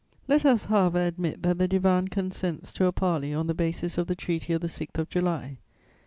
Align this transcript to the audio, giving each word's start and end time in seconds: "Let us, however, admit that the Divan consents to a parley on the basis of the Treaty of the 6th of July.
"Let 0.27 0.45
us, 0.45 0.65
however, 0.65 1.05
admit 1.05 1.43
that 1.43 1.59
the 1.59 1.67
Divan 1.67 2.07
consents 2.07 2.71
to 2.71 2.85
a 2.87 2.91
parley 2.91 3.35
on 3.35 3.45
the 3.45 3.53
basis 3.53 3.99
of 3.99 4.07
the 4.07 4.15
Treaty 4.15 4.51
of 4.51 4.61
the 4.61 4.65
6th 4.65 4.97
of 4.97 5.09
July. 5.09 5.59